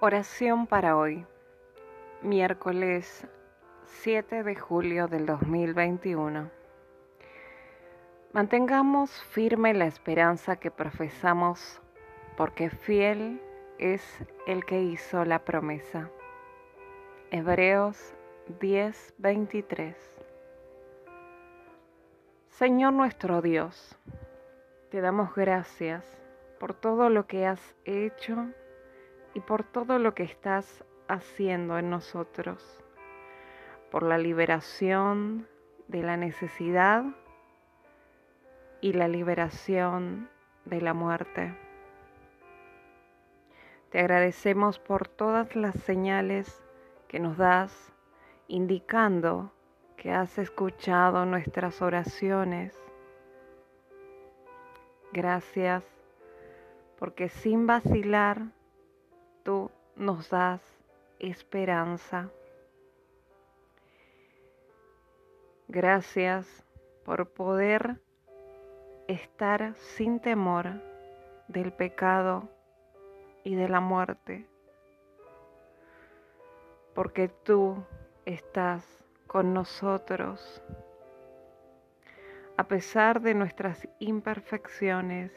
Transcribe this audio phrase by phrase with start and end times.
[0.00, 1.24] Oración para hoy,
[2.20, 3.26] miércoles
[3.86, 6.50] 7 de julio del 2021.
[8.34, 11.80] Mantengamos firme la esperanza que profesamos,
[12.36, 13.40] porque fiel
[13.78, 14.02] es
[14.46, 16.10] el que hizo la promesa.
[17.30, 18.14] Hebreos
[18.60, 19.96] 10:23
[22.50, 23.96] Señor nuestro Dios,
[24.90, 26.04] te damos gracias
[26.60, 28.48] por todo lo que has hecho
[29.36, 32.82] y por todo lo que estás haciendo en nosotros,
[33.90, 35.46] por la liberación
[35.88, 37.04] de la necesidad
[38.80, 40.30] y la liberación
[40.64, 41.54] de la muerte.
[43.90, 46.64] Te agradecemos por todas las señales
[47.06, 47.92] que nos das
[48.48, 49.52] indicando
[49.98, 52.72] que has escuchado nuestras oraciones.
[55.12, 55.84] Gracias
[56.98, 58.55] porque sin vacilar
[59.46, 60.60] tú nos das
[61.20, 62.28] esperanza.
[65.68, 66.64] Gracias
[67.04, 68.00] por poder
[69.06, 70.82] estar sin temor
[71.46, 72.48] del pecado
[73.44, 74.48] y de la muerte,
[76.92, 77.84] porque tú
[78.24, 78.84] estás
[79.28, 80.60] con nosotros.
[82.56, 85.30] A pesar de nuestras imperfecciones,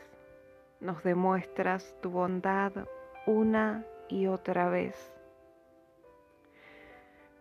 [0.79, 2.71] nos demuestras tu bondad
[3.27, 5.13] una y otra vez.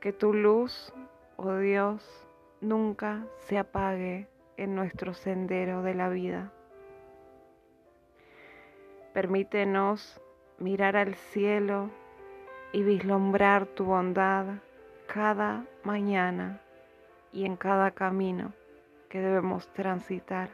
[0.01, 0.93] Que tu luz,
[1.37, 2.27] oh Dios,
[2.61, 6.53] nunca se apague en nuestro sendero de la vida.
[9.13, 10.21] Permítenos
[10.59, 11.91] mirar al cielo
[12.73, 14.47] y vislumbrar tu bondad
[15.07, 16.61] cada mañana
[17.33, 18.53] y en cada camino
[19.09, 20.51] que debemos transitar.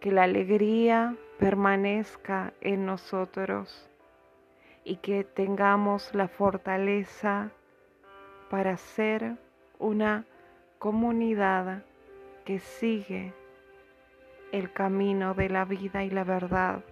[0.00, 3.88] Que la alegría permanezca en nosotros
[4.86, 7.50] y que tengamos la fortaleza
[8.48, 9.34] para ser
[9.80, 10.24] una
[10.78, 11.82] comunidad
[12.44, 13.34] que sigue
[14.52, 16.84] el camino de la vida y la verdad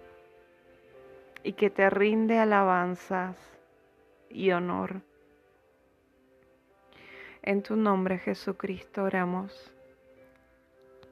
[1.41, 3.37] y que te rinde alabanzas
[4.29, 5.01] y honor.
[7.43, 9.73] En tu nombre Jesucristo oramos.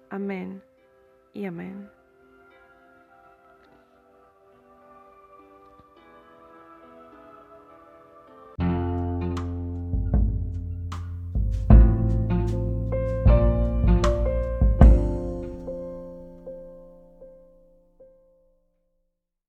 [0.10, 0.62] Amén
[1.34, 2.03] y amén.